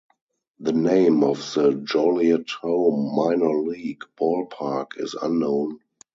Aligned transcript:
The 0.59 0.73
name 0.73 1.23
of 1.23 1.37
the 1.53 1.73
Joliet 1.73 2.49
home 2.63 3.13
minor 3.15 3.53
league 3.59 4.01
ballpark 4.19 4.97
is 4.99 5.13
unknown. 5.13 5.77